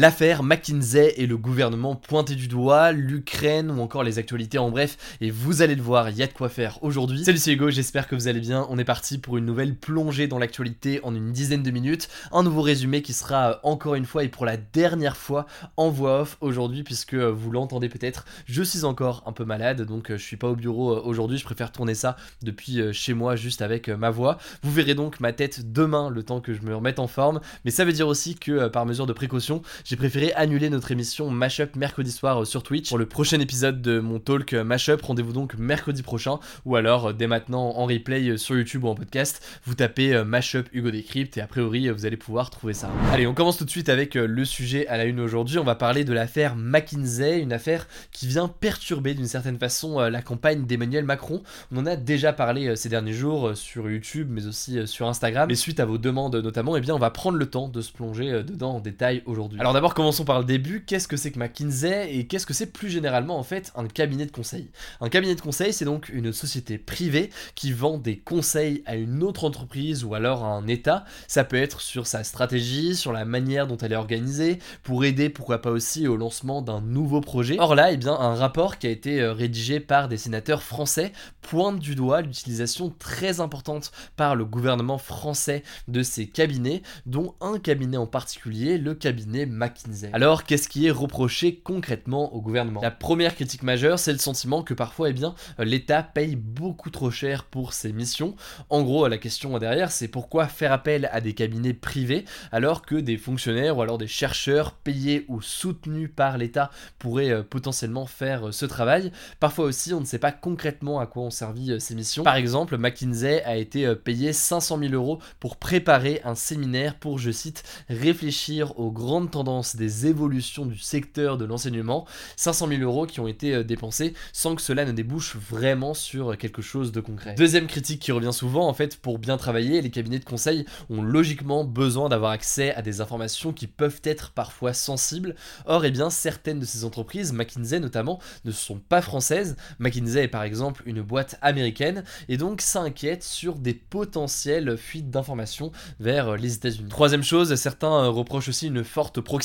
L'affaire 0.00 0.42
McKinsey 0.42 1.12
et 1.18 1.26
le 1.26 1.36
gouvernement 1.36 1.94
pointé 1.94 2.34
du 2.34 2.48
doigt, 2.48 2.90
l'Ukraine 2.90 3.70
ou 3.70 3.82
encore 3.82 4.02
les 4.02 4.18
actualités 4.18 4.56
en 4.56 4.70
bref, 4.70 4.96
et 5.20 5.30
vous 5.30 5.60
allez 5.60 5.74
le 5.74 5.82
voir, 5.82 6.08
il 6.08 6.16
y 6.16 6.22
a 6.22 6.26
de 6.26 6.32
quoi 6.32 6.48
faire 6.48 6.82
aujourd'hui. 6.82 7.22
Salut 7.22 7.36
c'est 7.36 7.52
Hugo, 7.52 7.68
j'espère 7.68 8.08
que 8.08 8.14
vous 8.14 8.26
allez 8.26 8.40
bien. 8.40 8.66
On 8.70 8.78
est 8.78 8.84
parti 8.84 9.18
pour 9.18 9.36
une 9.36 9.44
nouvelle 9.44 9.76
plongée 9.76 10.26
dans 10.26 10.38
l'actualité 10.38 11.00
en 11.02 11.14
une 11.14 11.32
dizaine 11.32 11.62
de 11.62 11.70
minutes. 11.70 12.08
Un 12.32 12.42
nouveau 12.44 12.62
résumé 12.62 13.02
qui 13.02 13.12
sera 13.12 13.50
euh, 13.50 13.54
encore 13.62 13.94
une 13.94 14.06
fois 14.06 14.24
et 14.24 14.28
pour 14.28 14.46
la 14.46 14.56
dernière 14.56 15.18
fois 15.18 15.44
en 15.76 15.90
voix 15.90 16.22
off 16.22 16.38
aujourd'hui, 16.40 16.82
puisque 16.82 17.12
euh, 17.12 17.30
vous 17.30 17.50
l'entendez 17.50 17.90
peut-être, 17.90 18.24
je 18.46 18.62
suis 18.62 18.84
encore 18.84 19.22
un 19.26 19.32
peu 19.32 19.44
malade, 19.44 19.82
donc 19.82 20.10
euh, 20.10 20.16
je 20.16 20.24
suis 20.24 20.38
pas 20.38 20.48
au 20.48 20.56
bureau 20.56 20.98
aujourd'hui, 21.02 21.36
je 21.36 21.44
préfère 21.44 21.72
tourner 21.72 21.94
ça 21.94 22.16
depuis 22.40 22.80
chez 22.94 23.12
moi 23.12 23.36
juste 23.36 23.60
avec 23.60 23.90
ma 23.90 24.08
voix. 24.08 24.38
Vous 24.62 24.72
verrez 24.72 24.94
donc 24.94 25.20
ma 25.20 25.34
tête 25.34 25.74
demain, 25.74 26.08
le 26.08 26.22
temps 26.22 26.40
que 26.40 26.54
je 26.54 26.62
me 26.62 26.74
remette 26.74 27.00
en 27.00 27.06
forme, 27.06 27.42
mais 27.66 27.70
ça 27.70 27.84
veut 27.84 27.92
dire 27.92 28.08
aussi 28.08 28.34
que 28.34 28.68
par 28.68 28.86
mesure 28.86 29.06
de 29.06 29.12
précaution, 29.12 29.60
j'ai 29.90 29.96
préféré 29.96 30.32
annuler 30.34 30.70
notre 30.70 30.92
émission 30.92 31.30
Mashup 31.30 31.74
mercredi 31.74 32.12
soir 32.12 32.42
euh, 32.42 32.44
sur 32.44 32.62
Twitch. 32.62 32.90
Pour 32.90 32.98
le 32.98 33.06
prochain 33.06 33.40
épisode 33.40 33.82
de 33.82 33.98
mon 33.98 34.20
talk 34.20 34.52
euh, 34.52 34.62
Mashup, 34.62 35.02
rendez-vous 35.02 35.32
donc 35.32 35.58
mercredi 35.58 36.04
prochain, 36.04 36.38
ou 36.64 36.76
alors 36.76 37.08
euh, 37.08 37.12
dès 37.12 37.26
maintenant 37.26 37.70
en 37.76 37.86
replay 37.86 38.38
sur 38.38 38.54
YouTube 38.54 38.84
ou 38.84 38.86
en 38.86 38.94
podcast, 38.94 39.44
vous 39.64 39.74
tapez 39.74 40.22
Mashup 40.22 40.68
Hugo 40.72 40.92
Décrypte 40.92 41.38
et 41.38 41.40
a 41.40 41.48
priori 41.48 41.88
vous 41.88 42.06
allez 42.06 42.16
pouvoir 42.16 42.50
trouver 42.50 42.72
ça. 42.72 42.88
Allez, 43.10 43.26
on 43.26 43.34
commence 43.34 43.56
tout 43.56 43.64
de 43.64 43.70
suite 43.70 43.88
avec 43.88 44.14
le 44.14 44.44
sujet 44.44 44.86
à 44.86 44.96
la 44.96 45.06
une 45.06 45.18
aujourd'hui. 45.18 45.58
On 45.58 45.64
va 45.64 45.74
parler 45.74 46.04
de 46.04 46.12
l'affaire 46.12 46.54
McKinsey, 46.54 47.40
une 47.40 47.52
affaire 47.52 47.88
qui 48.12 48.28
vient 48.28 48.46
perturber 48.46 49.14
d'une 49.14 49.26
certaine 49.26 49.58
façon 49.58 49.98
la 49.98 50.22
campagne 50.22 50.66
d'Emmanuel 50.66 51.04
Macron. 51.04 51.42
On 51.72 51.78
en 51.78 51.86
a 51.86 51.96
déjà 51.96 52.32
parlé 52.32 52.76
ces 52.76 52.88
derniers 52.88 53.12
jours 53.12 53.56
sur 53.56 53.90
YouTube, 53.90 54.28
mais 54.30 54.46
aussi 54.46 54.86
sur 54.86 55.08
Instagram. 55.08 55.48
Mais 55.48 55.56
suite 55.56 55.80
à 55.80 55.84
vos 55.84 55.98
demandes 55.98 56.36
notamment, 56.36 56.76
eh 56.76 56.80
bien 56.80 56.94
on 56.94 57.00
va 57.00 57.10
prendre 57.10 57.38
le 57.38 57.46
temps 57.46 57.66
de 57.66 57.80
se 57.80 57.90
plonger 57.90 58.44
dedans 58.44 58.76
en 58.76 58.80
détail 58.80 59.24
aujourd'hui. 59.26 59.58
Alors 59.58 59.72
d'abord, 59.80 59.94
commençons 59.94 60.26
par 60.26 60.38
le 60.38 60.44
début. 60.44 60.84
Qu'est-ce 60.84 61.08
que 61.08 61.16
c'est 61.16 61.30
que 61.30 61.38
McKinsey 61.38 62.14
et 62.14 62.26
qu'est-ce 62.26 62.44
que 62.44 62.52
c'est 62.52 62.70
plus 62.70 62.90
généralement 62.90 63.38
en 63.38 63.42
fait 63.42 63.72
un 63.76 63.86
cabinet 63.86 64.26
de 64.26 64.30
conseil? 64.30 64.68
Un 65.00 65.08
cabinet 65.08 65.34
de 65.34 65.40
conseil, 65.40 65.72
c'est 65.72 65.86
donc 65.86 66.10
une 66.10 66.34
société 66.34 66.76
privée 66.76 67.30
qui 67.54 67.72
vend 67.72 67.96
des 67.96 68.18
conseils 68.18 68.82
à 68.84 68.96
une 68.96 69.22
autre 69.22 69.42
entreprise 69.42 70.04
ou 70.04 70.14
alors 70.14 70.44
à 70.44 70.48
un 70.48 70.66
État. 70.66 71.06
Ça 71.28 71.44
peut 71.44 71.56
être 71.56 71.80
sur 71.80 72.06
sa 72.06 72.24
stratégie, 72.24 72.94
sur 72.94 73.10
la 73.10 73.24
manière 73.24 73.66
dont 73.66 73.78
elle 73.78 73.94
est 73.94 73.96
organisée, 73.96 74.58
pour 74.82 75.02
aider 75.06 75.30
pourquoi 75.30 75.62
pas 75.62 75.70
aussi 75.70 76.06
au 76.06 76.18
lancement 76.18 76.60
d'un 76.60 76.82
nouveau 76.82 77.22
projet. 77.22 77.56
Or 77.58 77.74
là, 77.74 77.90
eh 77.90 77.96
bien, 77.96 78.12
un 78.12 78.34
rapport 78.34 78.76
qui 78.76 78.86
a 78.86 78.90
été 78.90 79.22
euh, 79.22 79.32
rédigé 79.32 79.80
par 79.80 80.08
des 80.08 80.18
sénateurs 80.18 80.62
français 80.62 81.12
pointe 81.40 81.78
du 81.78 81.94
doigt 81.94 82.20
l'utilisation 82.20 82.94
très 82.98 83.40
importante 83.40 83.92
par 84.16 84.36
le 84.36 84.44
gouvernement 84.44 84.98
français 84.98 85.62
de 85.88 86.02
ces 86.02 86.26
cabinets, 86.26 86.82
dont 87.06 87.34
un 87.40 87.58
cabinet 87.58 87.96
en 87.96 88.06
particulier, 88.06 88.76
le 88.76 88.94
cabinet 88.94 89.46
McKinsey. 89.46 89.69
Alors, 90.12 90.44
qu'est-ce 90.44 90.68
qui 90.68 90.86
est 90.86 90.90
reproché 90.90 91.56
concrètement 91.56 92.34
au 92.34 92.40
gouvernement? 92.40 92.80
La 92.80 92.90
première 92.90 93.34
critique 93.34 93.62
majeure, 93.62 93.98
c'est 93.98 94.12
le 94.12 94.18
sentiment 94.18 94.62
que 94.62 94.74
parfois, 94.74 95.10
eh 95.10 95.12
bien, 95.12 95.34
l'État 95.58 96.02
paye 96.02 96.36
beaucoup 96.36 96.90
trop 96.90 97.10
cher 97.10 97.44
pour 97.44 97.72
ses 97.72 97.92
missions. 97.92 98.34
En 98.68 98.82
gros, 98.82 99.06
la 99.08 99.18
question 99.18 99.58
derrière, 99.58 99.90
c'est 99.90 100.08
pourquoi 100.08 100.46
faire 100.46 100.72
appel 100.72 101.08
à 101.12 101.20
des 101.20 101.34
cabinets 101.34 101.74
privés 101.74 102.24
alors 102.52 102.82
que 102.82 102.94
des 102.94 103.16
fonctionnaires 103.16 103.76
ou 103.76 103.82
alors 103.82 103.98
des 103.98 104.06
chercheurs 104.06 104.72
payés 104.72 105.24
ou 105.28 105.40
soutenus 105.40 106.10
par 106.14 106.38
l'État 106.38 106.70
pourraient 106.98 107.30
euh, 107.30 107.42
potentiellement 107.42 108.06
faire 108.06 108.48
euh, 108.48 108.52
ce 108.52 108.66
travail? 108.66 109.12
Parfois 109.38 109.64
aussi, 109.66 109.92
on 109.94 110.00
ne 110.00 110.04
sait 110.04 110.18
pas 110.18 110.32
concrètement 110.32 111.00
à 111.00 111.06
quoi 111.06 111.24
ont 111.24 111.30
servi 111.30 111.72
euh, 111.72 111.78
ces 111.78 111.94
missions. 111.94 112.24
Par 112.24 112.36
exemple, 112.36 112.76
McKinsey 112.76 113.42
a 113.44 113.56
été 113.56 113.94
payé 113.94 114.32
500 114.32 114.78
000 114.78 114.94
euros 114.94 115.20
pour 115.38 115.56
préparer 115.56 116.20
un 116.24 116.34
séminaire 116.34 116.96
pour, 116.96 117.18
je 117.18 117.30
cite, 117.30 117.64
réfléchir 117.88 118.78
aux 118.78 118.90
grandes 118.90 119.30
tendances 119.30 119.49
des 119.76 120.06
évolutions 120.06 120.64
du 120.64 120.78
secteur 120.78 121.36
de 121.36 121.44
l'enseignement, 121.44 122.06
500 122.36 122.68
000 122.68 122.82
euros 122.82 123.06
qui 123.06 123.20
ont 123.20 123.26
été 123.26 123.54
euh, 123.54 123.64
dépensés 123.64 124.14
sans 124.32 124.54
que 124.54 124.62
cela 124.62 124.84
ne 124.84 124.92
débouche 124.92 125.36
vraiment 125.36 125.94
sur 125.94 126.36
quelque 126.38 126.62
chose 126.62 126.92
de 126.92 127.00
concret. 127.00 127.34
Deuxième 127.34 127.66
critique 127.66 128.00
qui 128.00 128.12
revient 128.12 128.32
souvent, 128.32 128.68
en 128.68 128.74
fait, 128.74 128.96
pour 128.96 129.18
bien 129.18 129.36
travailler, 129.36 129.80
les 129.80 129.90
cabinets 129.90 130.18
de 130.18 130.24
conseil 130.24 130.64
ont 130.88 131.02
logiquement 131.02 131.64
besoin 131.64 132.08
d'avoir 132.08 132.32
accès 132.32 132.74
à 132.74 132.82
des 132.82 133.00
informations 133.00 133.52
qui 133.52 133.66
peuvent 133.66 134.00
être 134.04 134.30
parfois 134.30 134.72
sensibles. 134.72 135.34
Or, 135.66 135.84
eh 135.84 135.90
bien, 135.90 136.10
certaines 136.10 136.60
de 136.60 136.64
ces 136.64 136.84
entreprises, 136.84 137.32
McKinsey 137.32 137.80
notamment, 137.80 138.20
ne 138.44 138.52
sont 138.52 138.78
pas 138.78 139.02
françaises. 139.02 139.56
McKinsey 139.78 140.24
est 140.24 140.28
par 140.28 140.44
exemple 140.44 140.82
une 140.86 141.02
boîte 141.02 141.38
américaine 141.42 142.04
et 142.28 142.36
donc 142.36 142.60
ça 142.60 142.80
inquiète 142.80 143.24
sur 143.24 143.56
des 143.56 143.74
potentielles 143.74 144.76
fuites 144.76 145.10
d'informations 145.10 145.72
vers 145.98 146.36
les 146.36 146.54
États-Unis. 146.54 146.88
Troisième 146.88 147.24
chose, 147.24 147.54
certains 147.56 148.06
reprochent 148.08 148.48
aussi 148.48 148.68
une 148.68 148.84
forte 148.84 149.20
proximité 149.20 149.39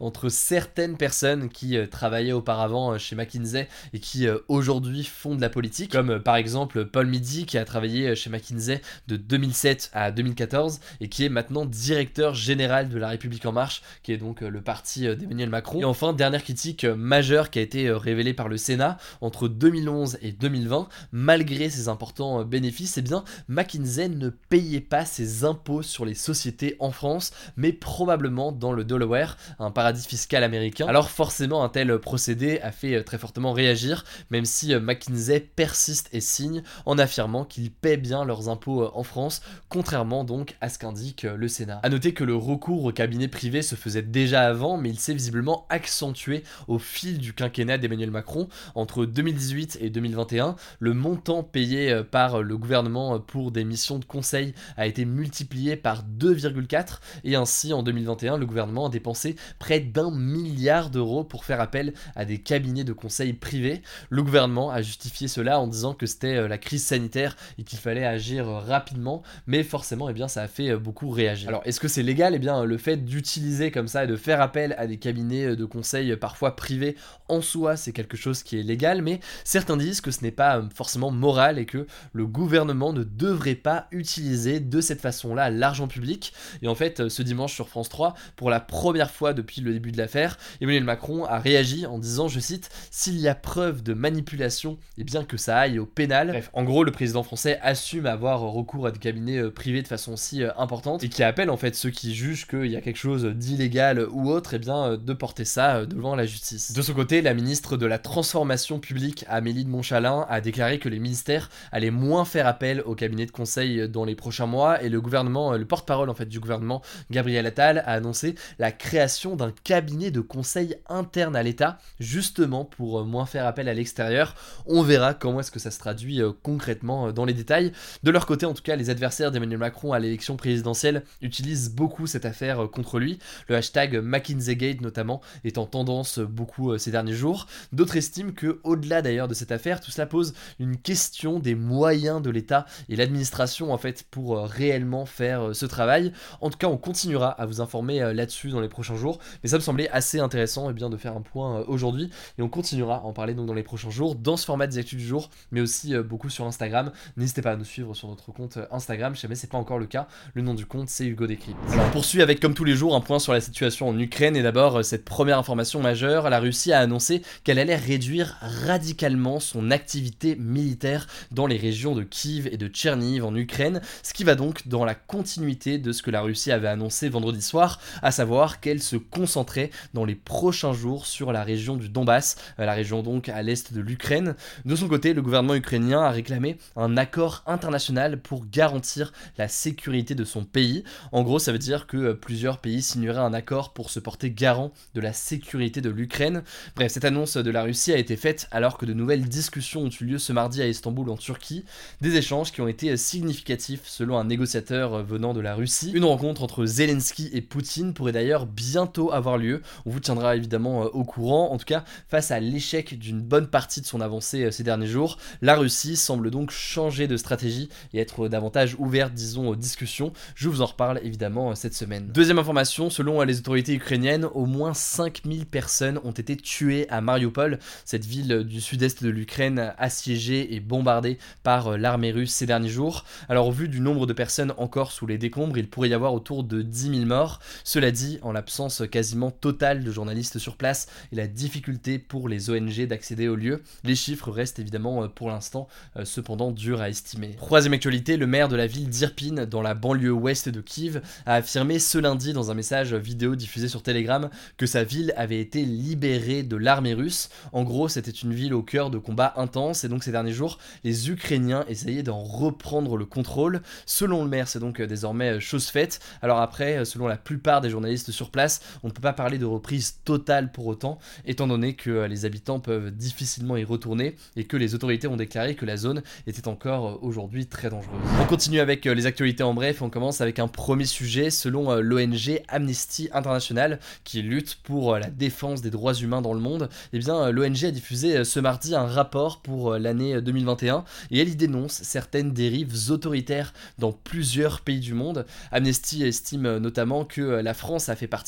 entre 0.00 0.28
certaines 0.28 0.96
personnes 0.96 1.48
qui 1.48 1.76
euh, 1.76 1.86
travaillaient 1.86 2.32
auparavant 2.32 2.92
euh, 2.92 2.98
chez 2.98 3.16
McKinsey 3.16 3.68
et 3.92 4.00
qui 4.00 4.26
euh, 4.26 4.38
aujourd'hui 4.48 5.04
font 5.04 5.34
de 5.34 5.40
la 5.40 5.50
politique, 5.50 5.92
comme 5.92 6.20
par 6.20 6.36
exemple 6.36 6.84
Paul 6.84 7.06
Midi 7.06 7.46
qui 7.46 7.58
a 7.58 7.64
travaillé 7.64 8.14
chez 8.14 8.30
McKinsey 8.30 8.80
de 9.08 9.16
2007 9.16 9.90
à 9.92 10.10
2014 10.10 10.80
et 11.00 11.08
qui 11.08 11.24
est 11.24 11.28
maintenant 11.28 11.64
directeur 11.64 12.34
général 12.34 12.88
de 12.88 12.98
La 12.98 13.08
République 13.08 13.46
En 13.46 13.52
Marche, 13.52 13.82
qui 14.02 14.12
est 14.12 14.16
donc 14.16 14.40
le 14.40 14.60
parti 14.60 15.02
d'Emmanuel 15.16 15.50
Macron. 15.50 15.80
Et 15.80 15.84
enfin, 15.84 16.12
dernière 16.12 16.42
critique 16.42 16.84
majeure 16.84 17.50
qui 17.50 17.58
a 17.58 17.62
été 17.62 17.90
révélée 17.90 18.34
par 18.34 18.48
le 18.48 18.56
Sénat 18.56 18.98
entre 19.20 19.48
2011 19.48 20.18
et 20.22 20.32
2020, 20.32 20.88
malgré 21.12 21.70
ses 21.70 21.88
importants 21.88 22.44
bénéfices, 22.44 22.98
eh 22.98 23.02
bien 23.02 23.24
McKinsey 23.48 24.08
ne 24.08 24.28
payait 24.28 24.80
pas 24.80 25.04
ses 25.04 25.44
impôts 25.44 25.82
sur 25.82 26.04
les 26.04 26.14
sociétés 26.14 26.76
en 26.78 26.90
France, 26.90 27.32
mais 27.56 27.72
probablement 27.72 28.52
dans 28.52 28.72
le 28.72 28.84
Delaware, 28.84 29.19
un 29.58 29.70
paradis 29.70 30.06
fiscal 30.06 30.44
américain. 30.44 30.86
Alors 30.86 31.10
forcément 31.10 31.64
un 31.64 31.68
tel 31.68 31.98
procédé 31.98 32.60
a 32.60 32.72
fait 32.72 32.94
euh, 32.94 33.02
très 33.02 33.18
fortement 33.18 33.52
réagir, 33.52 34.04
même 34.30 34.44
si 34.44 34.74
euh, 34.74 34.80
McKinsey 34.80 35.40
persiste 35.40 36.08
et 36.12 36.20
signe 36.20 36.62
en 36.86 36.98
affirmant 36.98 37.44
qu'ils 37.44 37.70
paient 37.70 37.96
bien 37.96 38.24
leurs 38.24 38.48
impôts 38.48 38.82
euh, 38.82 38.90
en 38.94 39.02
France, 39.02 39.42
contrairement 39.68 40.24
donc 40.24 40.56
à 40.60 40.68
ce 40.68 40.78
qu'indique 40.78 41.22
le 41.22 41.48
Sénat. 41.48 41.80
A 41.82 41.88
noter 41.88 42.14
que 42.14 42.24
le 42.24 42.34
recours 42.34 42.84
au 42.84 42.92
cabinet 42.92 43.28
privé 43.28 43.62
se 43.62 43.74
faisait 43.74 44.02
déjà 44.02 44.42
avant, 44.42 44.76
mais 44.76 44.90
il 44.90 44.98
s'est 44.98 45.14
visiblement 45.14 45.66
accentué 45.68 46.44
au 46.68 46.78
fil 46.78 47.18
du 47.18 47.32
quinquennat 47.32 47.78
d'Emmanuel 47.78 48.10
Macron. 48.10 48.48
Entre 48.74 49.04
2018 49.04 49.78
et 49.80 49.90
2021, 49.90 50.56
le 50.78 50.94
montant 50.94 51.42
payé 51.42 52.02
par 52.10 52.42
le 52.42 52.56
gouvernement 52.56 53.18
pour 53.18 53.50
des 53.50 53.64
missions 53.64 53.98
de 53.98 54.04
conseil 54.04 54.54
a 54.76 54.86
été 54.86 55.04
multiplié 55.04 55.76
par 55.76 56.04
2,4 56.04 57.00
et 57.24 57.36
ainsi 57.36 57.72
en 57.72 57.82
2021 57.82 58.36
le 58.36 58.46
gouvernement 58.46 58.86
a 58.86 58.90
dépensé 58.90 59.09
près 59.58 59.80
d'un 59.80 60.10
milliard 60.10 60.90
d'euros 60.90 61.24
pour 61.24 61.44
faire 61.44 61.60
appel 61.60 61.94
à 62.16 62.24
des 62.24 62.38
cabinets 62.38 62.84
de 62.84 62.92
conseil 62.92 63.32
privés. 63.32 63.82
Le 64.08 64.22
gouvernement 64.22 64.70
a 64.70 64.82
justifié 64.82 65.28
cela 65.28 65.60
en 65.60 65.66
disant 65.66 65.94
que 65.94 66.06
c'était 66.06 66.36
euh, 66.36 66.48
la 66.48 66.58
crise 66.58 66.84
sanitaire 66.84 67.36
et 67.58 67.64
qu'il 67.64 67.78
fallait 67.78 68.04
agir 68.04 68.48
euh, 68.48 68.58
rapidement, 68.58 69.22
mais 69.46 69.62
forcément, 69.62 70.08
eh 70.08 70.12
bien, 70.12 70.28
ça 70.28 70.42
a 70.42 70.48
fait 70.48 70.70
euh, 70.70 70.78
beaucoup 70.78 71.10
réagir. 71.10 71.48
Alors, 71.48 71.62
est-ce 71.64 71.80
que 71.80 71.88
c'est 71.88 72.02
légal? 72.02 72.34
Eh 72.34 72.38
bien, 72.38 72.64
le 72.64 72.78
fait 72.78 72.96
d'utiliser 72.96 73.70
comme 73.70 73.88
ça 73.88 74.04
et 74.04 74.06
de 74.06 74.16
faire 74.16 74.40
appel 74.40 74.74
à 74.78 74.86
des 74.86 74.98
cabinets 74.98 75.56
de 75.56 75.64
conseil 75.64 76.16
parfois 76.16 76.56
privés 76.56 76.96
en 77.28 77.40
soi, 77.40 77.76
c'est 77.76 77.92
quelque 77.92 78.16
chose 78.16 78.42
qui 78.42 78.58
est 78.58 78.62
légal, 78.62 79.02
mais 79.02 79.20
certains 79.44 79.76
disent 79.76 80.00
que 80.00 80.10
ce 80.10 80.22
n'est 80.22 80.30
pas 80.30 80.62
forcément 80.74 81.10
moral 81.10 81.58
et 81.58 81.66
que 81.66 81.86
le 82.12 82.26
gouvernement 82.26 82.92
ne 82.92 83.04
devrait 83.04 83.54
pas 83.54 83.86
utiliser 83.92 84.60
de 84.60 84.80
cette 84.80 85.00
façon-là 85.00 85.50
l'argent 85.50 85.88
public. 85.88 86.32
Et 86.62 86.68
en 86.68 86.74
fait, 86.74 87.08
ce 87.08 87.22
dimanche 87.22 87.54
sur 87.54 87.68
France 87.68 87.88
3, 87.88 88.14
pour 88.36 88.50
la 88.50 88.60
première 88.60 88.99
première 89.00 89.16
fois 89.16 89.32
depuis 89.32 89.62
le 89.62 89.72
début 89.72 89.92
de 89.92 89.96
l'affaire, 89.96 90.36
Emmanuel 90.60 90.84
Macron 90.84 91.24
a 91.24 91.38
réagi 91.38 91.86
en 91.86 91.98
disant, 91.98 92.28
je 92.28 92.38
cite, 92.38 92.68
s'il 92.90 93.18
y 93.18 93.28
a 93.28 93.34
preuve 93.34 93.82
de 93.82 93.94
manipulation, 93.94 94.76
et 94.98 95.04
bien 95.04 95.24
que 95.24 95.38
ça 95.38 95.56
aille 95.56 95.78
au 95.78 95.86
pénal. 95.86 96.28
Bref, 96.28 96.50
en 96.52 96.64
gros, 96.64 96.84
le 96.84 96.92
président 96.92 97.22
français 97.22 97.58
assume 97.62 98.04
avoir 98.04 98.40
recours 98.40 98.86
à 98.86 98.90
des 98.90 98.98
cabinets 98.98 99.38
euh, 99.38 99.50
privés 99.50 99.80
de 99.80 99.88
façon 99.88 100.16
si 100.18 100.42
euh, 100.42 100.50
importante 100.58 101.02
et 101.02 101.08
qui 101.08 101.22
appelle 101.22 101.48
en 101.48 101.56
fait 101.56 101.74
ceux 101.74 101.88
qui 101.88 102.14
jugent 102.14 102.46
qu'il 102.46 102.66
y 102.66 102.76
a 102.76 102.82
quelque 102.82 102.98
chose 102.98 103.24
d'illégal 103.24 104.06
ou 104.10 104.28
autre, 104.28 104.52
et 104.52 104.58
bien 104.58 104.98
de 104.98 105.12
porter 105.14 105.46
ça 105.46 105.86
devant 105.86 106.14
la 106.14 106.26
justice. 106.26 106.72
De 106.72 106.82
son 106.82 106.92
côté, 106.92 107.22
la 107.22 107.32
ministre 107.32 107.78
de 107.78 107.86
la 107.86 107.98
Transformation 107.98 108.80
publique, 108.80 109.24
Amélie 109.28 109.64
de 109.64 109.70
Montchalin, 109.70 110.26
a 110.28 110.42
déclaré 110.42 110.78
que 110.78 110.90
les 110.90 110.98
ministères 110.98 111.48
allaient 111.72 111.90
moins 111.90 112.26
faire 112.26 112.46
appel 112.46 112.82
au 112.84 112.94
cabinet 112.94 113.24
de 113.24 113.30
conseil 113.30 113.88
dans 113.88 114.04
les 114.04 114.14
prochains 114.14 114.46
mois 114.46 114.82
et 114.82 114.90
le 114.90 115.00
gouvernement, 115.00 115.52
le 115.52 115.64
porte-parole 115.64 116.10
en 116.10 116.14
fait 116.14 116.26
du 116.26 116.38
gouvernement, 116.38 116.82
Gabriel 117.10 117.46
Attal, 117.46 117.78
a 117.78 117.92
annoncé 117.92 118.34
la 118.58 118.72
création 118.72 118.89
d'un 118.90 119.52
cabinet 119.62 120.10
de 120.10 120.20
conseil 120.20 120.74
interne 120.88 121.36
à 121.36 121.44
l'État, 121.44 121.78
justement 122.00 122.64
pour 122.64 123.04
moins 123.04 123.24
faire 123.24 123.46
appel 123.46 123.68
à 123.68 123.74
l'extérieur. 123.74 124.34
On 124.66 124.82
verra 124.82 125.14
comment 125.14 125.38
est-ce 125.38 125.52
que 125.52 125.60
ça 125.60 125.70
se 125.70 125.78
traduit 125.78 126.20
euh, 126.20 126.32
concrètement 126.42 127.06
euh, 127.06 127.12
dans 127.12 127.24
les 127.24 127.32
détails. 127.32 127.70
De 128.02 128.10
leur 128.10 128.26
côté, 128.26 128.46
en 128.46 128.52
tout 128.52 128.64
cas, 128.64 128.74
les 128.74 128.90
adversaires 128.90 129.30
d'Emmanuel 129.30 129.58
Macron 129.58 129.92
à 129.92 130.00
l'élection 130.00 130.36
présidentielle 130.36 131.04
utilisent 131.22 131.70
beaucoup 131.70 132.08
cette 132.08 132.24
affaire 132.24 132.64
euh, 132.64 132.66
contre 132.66 132.98
lui. 132.98 133.20
Le 133.48 133.54
hashtag 133.54 133.96
McKinseyGate 134.02 134.80
notamment 134.80 135.20
est 135.44 135.58
en 135.58 135.66
tendance 135.66 136.18
beaucoup 136.18 136.76
ces 136.76 136.90
derniers 136.90 137.14
jours. 137.14 137.46
D'autres 137.72 137.96
estiment 137.96 138.32
que, 138.32 138.60
au-delà 138.64 139.02
d'ailleurs 139.02 139.28
de 139.28 139.34
cette 139.34 139.52
affaire, 139.52 139.80
tout 139.80 139.92
cela 139.92 140.06
pose 140.06 140.34
une 140.58 140.76
question 140.76 141.38
des 141.38 141.54
moyens 141.54 142.20
de 142.20 142.30
l'État 142.30 142.66
et 142.88 142.96
l'administration 142.96 143.72
en 143.72 143.78
fait 143.78 144.04
pour 144.10 144.38
réellement 144.38 145.06
faire 145.06 145.54
ce 145.54 145.66
travail. 145.66 146.12
En 146.40 146.50
tout 146.50 146.58
cas, 146.58 146.66
on 146.66 146.76
continuera 146.76 147.30
à 147.30 147.46
vous 147.46 147.60
informer 147.60 148.12
là-dessus 148.12 148.48
dans 148.48 148.60
les 148.60 148.68
prochains 148.68 148.79
jours, 148.82 149.18
mais 149.42 149.48
ça 149.48 149.56
me 149.56 149.62
semblait 149.62 149.88
assez 149.90 150.20
intéressant 150.20 150.68
et 150.68 150.70
eh 150.70 150.74
bien 150.74 150.90
de 150.90 150.96
faire 150.96 151.16
un 151.16 151.20
point 151.20 151.64
aujourd'hui 151.68 152.10
et 152.38 152.42
on 152.42 152.48
continuera 152.48 152.96
à 152.96 153.00
en 153.00 153.12
parler 153.12 153.34
donc 153.34 153.46
dans 153.46 153.54
les 153.54 153.62
prochains 153.62 153.90
jours 153.90 154.14
dans 154.14 154.36
ce 154.36 154.44
format 154.44 154.66
des 154.66 154.78
actus 154.78 154.98
du 154.98 155.06
jour, 155.06 155.30
mais 155.52 155.60
aussi 155.60 155.94
beaucoup 155.98 156.30
sur 156.30 156.46
Instagram. 156.46 156.92
N'hésitez 157.16 157.42
pas 157.42 157.52
à 157.52 157.56
nous 157.56 157.64
suivre 157.64 157.94
sur 157.94 158.08
notre 158.08 158.32
compte 158.32 158.58
Instagram, 158.70 159.14
si 159.14 159.22
jamais 159.22 159.34
c'est 159.34 159.50
pas 159.50 159.58
encore 159.58 159.78
le 159.78 159.86
cas. 159.86 160.08
Le 160.34 160.42
nom 160.42 160.54
du 160.54 160.66
compte 160.66 160.88
c'est 160.88 161.06
Hugo 161.06 161.26
Décrypte. 161.26 161.58
Alors 161.72 161.86
on 161.86 161.90
poursuit 161.90 162.22
avec 162.22 162.40
comme 162.40 162.54
tous 162.54 162.64
les 162.64 162.74
jours 162.74 162.94
un 162.94 163.00
point 163.00 163.18
sur 163.18 163.32
la 163.32 163.40
situation 163.40 163.88
en 163.88 163.98
Ukraine 163.98 164.36
et 164.36 164.42
d'abord 164.42 164.84
cette 164.84 165.04
première 165.04 165.38
information 165.38 165.80
majeure, 165.80 166.30
la 166.30 166.40
Russie 166.40 166.72
a 166.72 166.80
annoncé 166.80 167.22
qu'elle 167.44 167.58
allait 167.58 167.76
réduire 167.76 168.36
radicalement 168.40 169.40
son 169.40 169.70
activité 169.70 170.36
militaire 170.36 171.06
dans 171.30 171.46
les 171.46 171.56
régions 171.56 171.94
de 171.94 172.02
Kiev 172.02 172.48
et 172.50 172.56
de 172.56 172.68
Tcherniv 172.68 173.24
en 173.24 173.34
Ukraine, 173.34 173.80
ce 174.02 174.14
qui 174.14 174.24
va 174.24 174.34
donc 174.34 174.68
dans 174.68 174.84
la 174.84 174.94
continuité 174.94 175.78
de 175.78 175.92
ce 175.92 176.02
que 176.02 176.10
la 176.10 176.20
Russie 176.20 176.52
avait 176.52 176.68
annoncé 176.68 177.08
vendredi 177.08 177.42
soir, 177.42 177.80
à 178.02 178.10
savoir 178.10 178.60
qu'elle 178.60 178.69
se 178.78 178.94
concentrait 178.94 179.70
dans 179.94 180.04
les 180.04 180.14
prochains 180.14 180.72
jours 180.72 181.06
sur 181.06 181.32
la 181.32 181.42
région 181.42 181.76
du 181.76 181.88
Donbass, 181.88 182.36
euh, 182.60 182.66
la 182.66 182.74
région 182.74 183.02
donc 183.02 183.28
à 183.28 183.42
l'est 183.42 183.72
de 183.72 183.80
l'Ukraine. 183.80 184.36
De 184.64 184.76
son 184.76 184.86
côté, 184.86 185.12
le 185.14 185.22
gouvernement 185.22 185.56
ukrainien 185.56 186.02
a 186.02 186.10
réclamé 186.10 186.58
un 186.76 186.96
accord 186.96 187.42
international 187.46 188.20
pour 188.20 188.46
garantir 188.46 189.12
la 189.38 189.48
sécurité 189.48 190.14
de 190.14 190.24
son 190.24 190.44
pays. 190.44 190.84
En 191.10 191.22
gros, 191.22 191.38
ça 191.40 191.50
veut 191.50 191.58
dire 191.58 191.88
que 191.88 191.96
euh, 191.96 192.14
plusieurs 192.14 192.58
pays 192.58 192.82
signeraient 192.82 193.18
un 193.18 193.34
accord 193.34 193.72
pour 193.72 193.90
se 193.90 193.98
porter 193.98 194.30
garant 194.30 194.72
de 194.94 195.00
la 195.00 195.12
sécurité 195.12 195.80
de 195.80 195.90
l'Ukraine. 195.90 196.42
Bref, 196.76 196.92
cette 196.92 197.04
annonce 197.04 197.36
de 197.36 197.50
la 197.50 197.62
Russie 197.62 197.92
a 197.92 197.98
été 197.98 198.16
faite 198.16 198.46
alors 198.50 198.78
que 198.78 198.86
de 198.86 198.92
nouvelles 198.92 199.28
discussions 199.28 199.82
ont 199.82 199.90
eu 199.90 200.04
lieu 200.04 200.18
ce 200.18 200.32
mardi 200.32 200.62
à 200.62 200.68
Istanbul 200.68 201.10
en 201.10 201.16
Turquie, 201.16 201.64
des 202.00 202.16
échanges 202.16 202.52
qui 202.52 202.60
ont 202.60 202.68
été 202.68 202.96
significatifs 202.96 203.82
selon 203.84 204.18
un 204.18 204.24
négociateur 204.24 205.02
venant 205.02 205.34
de 205.34 205.40
la 205.40 205.54
Russie. 205.54 205.92
Une 205.94 206.04
rencontre 206.04 206.42
entre 206.42 206.66
Zelensky 206.66 207.30
et 207.32 207.40
Poutine 207.40 207.94
pourrait 207.94 208.12
d'ailleurs 208.12 208.46
bientôt 208.54 209.12
avoir 209.12 209.38
lieu. 209.38 209.62
On 209.86 209.90
vous 209.90 210.00
tiendra 210.00 210.36
évidemment 210.36 210.84
euh, 210.84 210.88
au 210.92 211.04
courant. 211.04 211.50
En 211.52 211.58
tout 211.58 211.64
cas, 211.64 211.84
face 212.08 212.30
à 212.30 212.40
l'échec 212.40 212.98
d'une 212.98 213.20
bonne 213.20 213.46
partie 213.46 213.80
de 213.80 213.86
son 213.86 214.00
avancée 214.00 214.44
euh, 214.44 214.50
ces 214.50 214.62
derniers 214.62 214.86
jours, 214.86 215.18
la 215.42 215.56
Russie 215.56 215.96
semble 215.96 216.30
donc 216.30 216.50
changer 216.50 217.08
de 217.08 217.16
stratégie 217.16 217.68
et 217.92 218.00
être 218.00 218.28
davantage 218.28 218.76
ouverte, 218.78 219.14
disons, 219.14 219.48
aux 219.48 219.56
discussions. 219.56 220.12
Je 220.34 220.48
vous 220.48 220.62
en 220.62 220.66
reparle 220.66 221.00
évidemment 221.02 221.50
euh, 221.50 221.54
cette 221.54 221.74
semaine. 221.74 222.08
Deuxième 222.08 222.38
information, 222.38 222.90
selon 222.90 223.20
les 223.22 223.38
autorités 223.38 223.74
ukrainiennes, 223.74 224.26
au 224.34 224.46
moins 224.46 224.74
5000 224.74 225.46
personnes 225.46 226.00
ont 226.04 226.10
été 226.10 226.36
tuées 226.36 226.88
à 226.90 227.00
Mariupol, 227.00 227.58
cette 227.84 228.04
ville 228.04 228.44
du 228.44 228.60
sud-est 228.60 229.02
de 229.02 229.08
l'Ukraine 229.08 229.72
assiégée 229.78 230.54
et 230.54 230.60
bombardée 230.60 231.18
par 231.42 231.78
l'armée 231.78 232.12
russe 232.12 232.32
ces 232.32 232.46
derniers 232.46 232.68
jours. 232.68 233.04
Alors 233.28 233.48
au 233.48 233.52
vu 233.52 233.68
du 233.68 233.80
nombre 233.80 234.06
de 234.06 234.12
personnes 234.12 234.52
encore 234.58 234.92
sous 234.92 235.06
les 235.06 235.18
décombres, 235.18 235.58
il 235.58 235.68
pourrait 235.68 235.88
y 235.88 235.94
avoir 235.94 236.14
autour 236.14 236.44
de 236.44 236.62
10 236.62 236.90
000 236.90 237.06
morts. 237.06 237.40
Cela 237.64 237.90
dit, 237.90 238.18
en 238.22 238.34
l'absence 238.40 238.82
quasiment 238.90 239.30
totale 239.30 239.84
de 239.84 239.92
journalistes 239.92 240.38
sur 240.38 240.56
place 240.56 240.88
et 241.12 241.16
la 241.16 241.26
difficulté 241.26 241.98
pour 241.98 242.26
les 242.26 242.48
ONG 242.48 242.86
d'accéder 242.86 243.28
au 243.28 243.36
lieu, 243.36 243.62
les 243.84 243.94
chiffres 243.94 244.30
restent 244.30 244.58
évidemment 244.58 245.02
euh, 245.02 245.08
pour 245.08 245.28
l'instant 245.28 245.68
euh, 245.98 246.06
cependant 246.06 246.50
durs 246.50 246.80
à 246.80 246.88
estimer. 246.88 247.36
Troisième 247.36 247.74
actualité, 247.74 248.16
le 248.16 248.26
maire 248.26 248.48
de 248.48 248.56
la 248.56 248.66
ville 248.66 248.88
d'Irpin, 248.88 249.44
dans 249.44 249.60
la 249.60 249.74
banlieue 249.74 250.10
ouest 250.10 250.48
de 250.48 250.62
Kiev, 250.62 251.02
a 251.26 251.34
affirmé 251.34 251.78
ce 251.78 251.98
lundi 251.98 252.32
dans 252.32 252.50
un 252.50 252.54
message 252.54 252.94
vidéo 252.94 253.36
diffusé 253.36 253.68
sur 253.68 253.82
Telegram 253.82 254.30
que 254.56 254.64
sa 254.64 254.84
ville 254.84 255.12
avait 255.18 255.40
été 255.40 255.66
libérée 255.66 256.42
de 256.42 256.56
l'armée 256.56 256.94
russe. 256.94 257.28
En 257.52 257.62
gros, 257.62 257.88
c'était 257.88 258.10
une 258.10 258.32
ville 258.32 258.54
au 258.54 258.62
cœur 258.62 258.88
de 258.88 258.96
combats 258.96 259.34
intenses 259.36 259.84
et 259.84 259.90
donc 259.90 260.02
ces 260.02 260.12
derniers 260.12 260.32
jours, 260.32 260.56
les 260.82 261.10
Ukrainiens 261.10 261.66
essayaient 261.68 262.02
d'en 262.02 262.22
reprendre 262.22 262.96
le 262.96 263.04
contrôle. 263.04 263.60
Selon 263.84 264.24
le 264.24 264.30
maire, 264.30 264.48
c'est 264.48 264.60
donc 264.60 264.80
euh, 264.80 264.86
désormais 264.86 265.40
chose 265.40 265.66
faite. 265.66 266.00
Alors 266.22 266.40
après, 266.40 266.86
selon 266.86 267.06
la 267.06 267.18
plupart 267.18 267.60
des 267.60 267.68
journalistes 267.68 268.10
sur 268.10 268.29
place, 268.30 268.60
on 268.82 268.88
ne 268.88 268.92
peut 268.92 269.00
pas 269.00 269.12
parler 269.12 269.38
de 269.38 269.44
reprise 269.44 270.00
totale 270.04 270.52
pour 270.52 270.66
autant, 270.66 270.98
étant 271.26 271.46
donné 271.46 271.74
que 271.74 271.90
euh, 271.90 272.08
les 272.08 272.24
habitants 272.24 272.60
peuvent 272.60 272.90
difficilement 272.90 273.56
y 273.56 273.64
retourner 273.64 274.16
et 274.36 274.44
que 274.44 274.56
les 274.56 274.74
autorités 274.74 275.08
ont 275.08 275.16
déclaré 275.16 275.54
que 275.54 275.66
la 275.66 275.76
zone 275.76 276.02
était 276.26 276.48
encore 276.48 276.86
euh, 276.88 276.98
aujourd'hui 277.02 277.46
très 277.46 277.70
dangereuse. 277.70 277.98
On 278.20 278.26
continue 278.26 278.60
avec 278.60 278.86
euh, 278.86 278.94
les 278.94 279.06
actualités 279.06 279.42
en 279.42 279.54
bref, 279.54 279.82
on 279.82 279.90
commence 279.90 280.20
avec 280.20 280.38
un 280.38 280.48
premier 280.48 280.84
sujet 280.84 281.30
selon 281.30 281.74
l'ONG 281.80 282.42
Amnesty 282.48 283.08
International 283.12 283.78
qui 284.04 284.22
lutte 284.22 284.58
pour 284.62 284.96
la 284.98 285.10
défense 285.10 285.62
des 285.62 285.70
droits 285.70 285.94
humains 285.94 286.22
dans 286.22 286.34
le 286.34 286.40
monde. 286.40 286.68
Eh 286.92 286.98
bien, 286.98 287.30
l'ONG 287.30 287.64
a 287.64 287.70
diffusé 287.70 288.24
ce 288.24 288.40
mardi 288.40 288.74
un 288.74 288.86
rapport 288.86 289.40
pour 289.42 289.76
l'année 289.76 290.20
2021 290.20 290.84
et 291.10 291.20
elle 291.20 291.28
y 291.28 291.36
dénonce 291.36 291.82
certaines 291.82 292.32
dérives 292.32 292.90
autoritaires 292.90 293.52
dans 293.78 293.92
plusieurs 293.92 294.60
pays 294.60 294.80
du 294.80 294.94
monde. 294.94 295.26
Amnesty 295.52 296.04
estime 296.04 296.58
notamment 296.58 297.04
que 297.04 297.20
la 297.20 297.54
France 297.54 297.88
a 297.88 297.96
fait 297.96 298.06
partie 298.06 298.19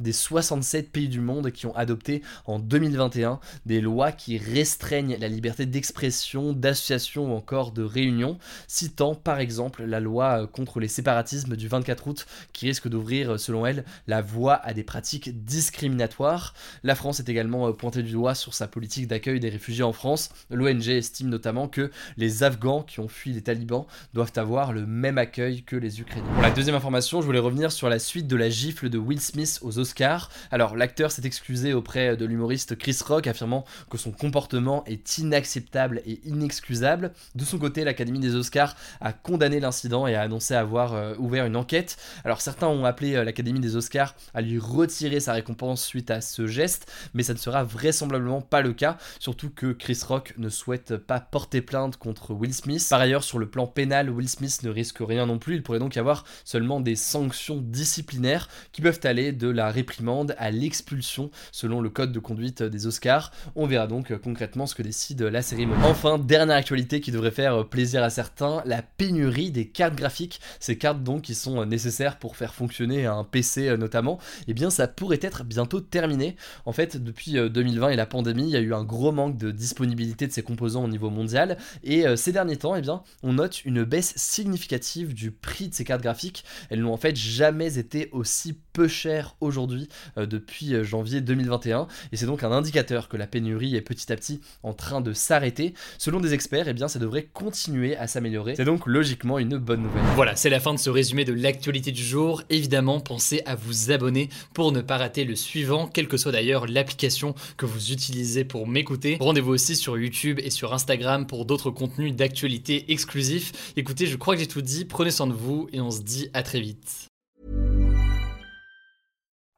des 0.00 0.12
67 0.12 0.90
pays 0.90 1.08
du 1.08 1.20
monde 1.20 1.50
qui 1.50 1.66
ont 1.66 1.74
adopté 1.76 2.22
en 2.46 2.58
2021 2.58 3.40
des 3.66 3.80
lois 3.80 4.12
qui 4.12 4.38
restreignent 4.38 5.16
la 5.18 5.28
liberté 5.28 5.66
d'expression, 5.66 6.52
d'association 6.52 7.32
ou 7.32 7.36
encore 7.36 7.72
de 7.72 7.82
réunion, 7.82 8.38
citant 8.66 9.14
par 9.14 9.38
exemple 9.38 9.84
la 9.84 10.00
loi 10.00 10.46
contre 10.46 10.80
les 10.80 10.88
séparatismes 10.88 11.56
du 11.56 11.68
24 11.68 12.06
août 12.06 12.26
qui 12.52 12.66
risque 12.66 12.88
d'ouvrir 12.88 13.38
selon 13.38 13.66
elle 13.66 13.84
la 14.06 14.22
voie 14.22 14.54
à 14.54 14.72
des 14.74 14.84
pratiques 14.84 15.44
discriminatoires. 15.44 16.54
La 16.82 16.94
France 16.94 17.20
est 17.20 17.28
également 17.28 17.72
pointée 17.72 18.02
du 18.02 18.12
doigt 18.12 18.34
sur 18.34 18.54
sa 18.54 18.68
politique 18.68 19.06
d'accueil 19.06 19.40
des 19.40 19.48
réfugiés 19.48 19.84
en 19.84 19.92
France. 19.92 20.30
L'ONG 20.50 20.88
estime 20.88 21.28
notamment 21.28 21.68
que 21.68 21.90
les 22.16 22.42
Afghans 22.42 22.82
qui 22.82 23.00
ont 23.00 23.08
fui 23.08 23.32
les 23.32 23.42
talibans 23.42 23.86
doivent 24.14 24.32
avoir 24.36 24.72
le 24.72 24.86
même 24.86 25.18
accueil 25.18 25.62
que 25.62 25.76
les 25.76 26.00
Ukrainiens. 26.00 26.32
Pour 26.32 26.42
la 26.42 26.50
deuxième 26.50 26.74
information, 26.74 27.20
je 27.20 27.26
voulais 27.26 27.38
revenir 27.38 27.72
sur 27.72 27.88
la 27.88 27.98
suite 27.98 28.26
de 28.26 28.36
la 28.36 28.50
gifle 28.50 28.88
de 28.88 28.98
Will 28.98 29.20
Smith 29.20 29.39
aux 29.62 29.78
Oscars. 29.78 30.30
Alors, 30.50 30.76
l'acteur 30.76 31.10
s'est 31.10 31.24
excusé 31.24 31.72
auprès 31.72 32.16
de 32.16 32.24
l'humoriste 32.24 32.76
Chris 32.76 32.98
Rock, 33.04 33.26
affirmant 33.26 33.64
que 33.90 33.98
son 33.98 34.12
comportement 34.12 34.84
est 34.86 35.18
inacceptable 35.18 36.02
et 36.06 36.20
inexcusable. 36.24 37.12
De 37.34 37.44
son 37.44 37.58
côté, 37.58 37.84
l'Académie 37.84 38.20
des 38.20 38.34
Oscars 38.34 38.76
a 39.00 39.12
condamné 39.12 39.60
l'incident 39.60 40.06
et 40.06 40.14
a 40.14 40.22
annoncé 40.22 40.54
avoir 40.54 40.94
euh, 40.94 41.14
ouvert 41.18 41.46
une 41.46 41.56
enquête. 41.56 41.96
Alors, 42.24 42.40
certains 42.40 42.68
ont 42.68 42.84
appelé 42.84 43.14
euh, 43.14 43.24
l'Académie 43.24 43.60
des 43.60 43.76
Oscars 43.76 44.14
à 44.34 44.40
lui 44.40 44.58
retirer 44.58 45.20
sa 45.20 45.32
récompense 45.32 45.84
suite 45.84 46.10
à 46.10 46.20
ce 46.20 46.46
geste, 46.46 46.90
mais 47.14 47.22
ça 47.22 47.32
ne 47.32 47.38
sera 47.38 47.64
vraisemblablement 47.64 48.40
pas 48.40 48.60
le 48.60 48.72
cas, 48.72 48.98
surtout 49.18 49.50
que 49.50 49.72
Chris 49.72 50.00
Rock 50.06 50.34
ne 50.36 50.48
souhaite 50.48 50.96
pas 50.96 51.20
porter 51.20 51.62
plainte 51.62 51.96
contre 51.96 52.34
Will 52.34 52.54
Smith. 52.54 52.86
Par 52.90 53.00
ailleurs, 53.00 53.24
sur 53.24 53.38
le 53.38 53.48
plan 53.48 53.66
pénal, 53.66 54.10
Will 54.10 54.28
Smith 54.28 54.62
ne 54.62 54.70
risque 54.70 54.98
rien 55.00 55.26
non 55.26 55.38
plus, 55.38 55.54
il 55.54 55.62
pourrait 55.62 55.78
donc 55.78 55.96
y 55.96 55.98
avoir 55.98 56.24
seulement 56.44 56.80
des 56.80 56.96
sanctions 56.96 57.60
disciplinaires 57.60 58.48
qui 58.72 58.82
peuvent 58.82 59.00
aller 59.04 59.29
de 59.32 59.48
la 59.48 59.70
réprimande 59.70 60.34
à 60.38 60.50
l'expulsion 60.50 61.30
selon 61.52 61.80
le 61.80 61.90
code 61.90 62.12
de 62.12 62.18
conduite 62.18 62.62
des 62.62 62.86
Oscars. 62.86 63.32
On 63.56 63.66
verra 63.66 63.86
donc 63.86 64.16
concrètement 64.18 64.66
ce 64.66 64.74
que 64.74 64.82
décide 64.82 65.22
la 65.22 65.42
cérémonie. 65.42 65.82
Enfin, 65.84 66.18
dernière 66.18 66.56
actualité 66.56 67.00
qui 67.00 67.12
devrait 67.12 67.30
faire 67.30 67.68
plaisir 67.68 68.02
à 68.02 68.10
certains, 68.10 68.62
la 68.64 68.82
pénurie 68.82 69.50
des 69.50 69.68
cartes 69.68 69.94
graphiques, 69.94 70.40
ces 70.58 70.78
cartes 70.78 71.02
donc 71.02 71.22
qui 71.22 71.34
sont 71.34 71.64
nécessaires 71.66 72.18
pour 72.18 72.36
faire 72.36 72.54
fonctionner 72.54 73.06
un 73.06 73.24
PC 73.24 73.76
notamment, 73.76 74.18
eh 74.48 74.54
bien 74.54 74.70
ça 74.70 74.88
pourrait 74.88 75.20
être 75.22 75.44
bientôt 75.44 75.80
terminé. 75.80 76.36
En 76.66 76.72
fait, 76.72 76.96
depuis 77.02 77.32
2020 77.32 77.90
et 77.90 77.96
la 77.96 78.06
pandémie, 78.06 78.44
il 78.44 78.50
y 78.50 78.56
a 78.56 78.60
eu 78.60 78.74
un 78.74 78.84
gros 78.84 79.12
manque 79.12 79.36
de 79.36 79.50
disponibilité 79.50 80.26
de 80.26 80.32
ces 80.32 80.42
composants 80.42 80.84
au 80.84 80.88
niveau 80.88 81.10
mondial 81.10 81.56
et 81.82 82.06
euh, 82.06 82.16
ces 82.16 82.32
derniers 82.32 82.56
temps, 82.56 82.74
eh 82.76 82.80
bien, 82.80 83.02
on 83.22 83.34
note 83.34 83.64
une 83.64 83.84
baisse 83.84 84.14
significative 84.16 85.14
du 85.14 85.30
prix 85.30 85.68
de 85.68 85.74
ces 85.74 85.84
cartes 85.84 86.02
graphiques. 86.02 86.44
Elles 86.68 86.80
n'ont 86.80 86.92
en 86.92 86.96
fait 86.96 87.16
jamais 87.16 87.78
été 87.78 88.08
aussi 88.12 88.56
peu 88.72 88.88
chères 88.88 89.19
aujourd'hui 89.40 89.88
euh, 90.18 90.26
depuis 90.26 90.74
euh, 90.74 90.84
janvier 90.84 91.20
2021 91.20 91.86
et 92.12 92.16
c'est 92.16 92.26
donc 92.26 92.42
un 92.42 92.52
indicateur 92.52 93.08
que 93.08 93.16
la 93.16 93.26
pénurie 93.26 93.76
est 93.76 93.82
petit 93.82 94.12
à 94.12 94.16
petit 94.16 94.40
en 94.62 94.72
train 94.72 95.00
de 95.00 95.12
s'arrêter. 95.12 95.74
Selon 95.98 96.20
des 96.20 96.34
experts, 96.34 96.68
eh 96.68 96.72
bien 96.72 96.88
ça 96.88 96.98
devrait 96.98 97.24
continuer 97.24 97.96
à 97.96 98.06
s'améliorer. 98.06 98.56
C'est 98.56 98.64
donc 98.64 98.86
logiquement 98.86 99.38
une 99.38 99.56
bonne 99.58 99.82
nouvelle. 99.82 100.02
Voilà, 100.14 100.36
c'est 100.36 100.50
la 100.50 100.60
fin 100.60 100.74
de 100.74 100.78
ce 100.78 100.90
résumé 100.90 101.24
de 101.24 101.32
l'actualité 101.32 101.92
du 101.92 102.02
jour. 102.02 102.42
Évidemment, 102.50 103.00
pensez 103.00 103.42
à 103.46 103.54
vous 103.54 103.90
abonner 103.90 104.28
pour 104.54 104.72
ne 104.72 104.80
pas 104.80 104.98
rater 104.98 105.24
le 105.24 105.36
suivant, 105.36 105.86
quelle 105.86 106.08
que 106.08 106.16
soit 106.16 106.32
d'ailleurs 106.32 106.66
l'application 106.66 107.34
que 107.56 107.66
vous 107.66 107.92
utilisez 107.92 108.44
pour 108.44 108.66
m'écouter. 108.66 109.16
Rendez-vous 109.20 109.52
aussi 109.52 109.76
sur 109.76 109.98
YouTube 109.98 110.40
et 110.42 110.50
sur 110.50 110.72
Instagram 110.72 111.26
pour 111.26 111.44
d'autres 111.44 111.70
contenus 111.70 112.14
d'actualité 112.14 112.92
exclusifs. 112.92 113.74
Écoutez, 113.76 114.06
je 114.06 114.16
crois 114.16 114.34
que 114.34 114.40
j'ai 114.40 114.48
tout 114.48 114.62
dit, 114.62 114.84
prenez 114.84 115.10
soin 115.10 115.26
de 115.26 115.32
vous 115.32 115.68
et 115.72 115.80
on 115.80 115.90
se 115.90 116.02
dit 116.02 116.28
à 116.32 116.42
très 116.42 116.60
vite. 116.60 117.09